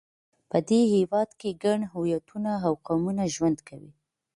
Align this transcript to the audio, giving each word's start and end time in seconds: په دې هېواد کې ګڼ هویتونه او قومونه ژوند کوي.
په 0.49 0.57
دې 0.67 0.81
هېواد 0.93 1.29
کې 1.39 1.59
ګڼ 1.63 1.79
هویتونه 1.93 2.51
او 2.65 2.73
قومونه 2.85 3.23
ژوند 3.35 3.57
کوي. 3.69 3.91